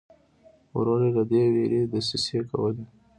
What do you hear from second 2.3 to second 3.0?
کولې.